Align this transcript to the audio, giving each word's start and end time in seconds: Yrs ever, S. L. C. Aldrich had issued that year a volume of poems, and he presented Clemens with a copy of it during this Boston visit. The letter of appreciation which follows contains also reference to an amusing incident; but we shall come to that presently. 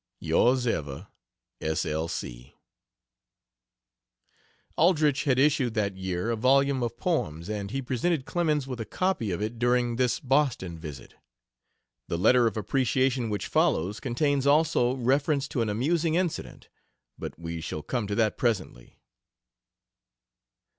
Yrs 0.19 0.65
ever, 0.65 1.09
S. 1.61 1.85
L. 1.85 2.07
C. 2.07 2.55
Aldrich 4.75 5.25
had 5.25 5.37
issued 5.37 5.75
that 5.75 5.95
year 5.95 6.31
a 6.31 6.35
volume 6.35 6.81
of 6.81 6.97
poems, 6.97 7.47
and 7.51 7.69
he 7.69 7.83
presented 7.83 8.25
Clemens 8.25 8.65
with 8.65 8.79
a 8.79 8.85
copy 8.85 9.29
of 9.29 9.43
it 9.43 9.59
during 9.59 9.97
this 9.97 10.19
Boston 10.19 10.79
visit. 10.79 11.13
The 12.07 12.17
letter 12.17 12.47
of 12.47 12.57
appreciation 12.57 13.29
which 13.29 13.45
follows 13.45 13.99
contains 13.99 14.47
also 14.47 14.95
reference 14.95 15.47
to 15.49 15.61
an 15.61 15.69
amusing 15.69 16.15
incident; 16.15 16.67
but 17.19 17.37
we 17.37 17.61
shall 17.61 17.83
come 17.83 18.07
to 18.07 18.15
that 18.15 18.39
presently. 18.39 18.97